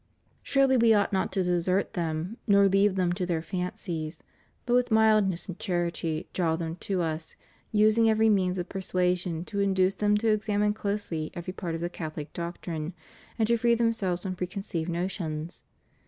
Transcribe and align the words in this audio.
Surely 0.41 0.77
we 0.77 0.95
ought 0.95 1.13
not 1.13 1.31
to 1.31 1.43
desert 1.43 1.93
them 1.93 2.37
nor 2.47 2.67
leave 2.67 2.95
them 2.95 3.13
to 3.13 3.23
their 3.23 3.43
fancies; 3.43 4.23
but 4.65 4.73
with 4.73 4.89
mildness 4.89 5.47
and 5.47 5.59
charity 5.59 6.27
draw 6.33 6.55
them 6.55 6.75
to 6.77 7.03
us, 7.03 7.35
using 7.71 8.05
everj'^ 8.05 8.31
means 8.31 8.57
of 8.57 8.67
persuasion 8.67 9.45
to 9.45 9.59
induce 9.59 9.93
them 9.93 10.17
to 10.17 10.29
examine 10.31 10.73
closely 10.73 11.29
every 11.35 11.53
part 11.53 11.75
of 11.75 11.81
the 11.81 11.87
Catholic 11.87 12.33
doctrine, 12.33 12.93
and 13.37 13.47
to 13.47 13.57
free 13.57 13.75
themselves 13.75 14.23
from 14.23 14.35
preconceived 14.35 14.89
notions. 14.89 15.61